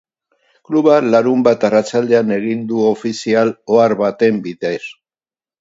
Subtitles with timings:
[0.69, 4.79] Klubak larunbat arratsaldean egin du ofizial ohar baten bidez.